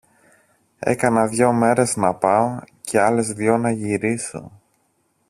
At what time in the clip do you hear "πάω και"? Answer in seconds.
2.15-2.99